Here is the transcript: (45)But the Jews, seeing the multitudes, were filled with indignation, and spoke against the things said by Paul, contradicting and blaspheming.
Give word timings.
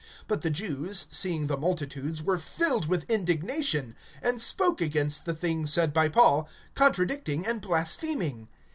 (45)But 0.27 0.41
the 0.41 0.49
Jews, 0.49 1.05
seeing 1.11 1.45
the 1.45 1.55
multitudes, 1.57 2.23
were 2.23 2.39
filled 2.39 2.87
with 2.87 3.07
indignation, 3.07 3.95
and 4.19 4.41
spoke 4.41 4.81
against 4.81 5.25
the 5.25 5.35
things 5.35 5.71
said 5.71 5.93
by 5.93 6.09
Paul, 6.09 6.49
contradicting 6.73 7.45
and 7.45 7.61
blaspheming. 7.61 8.47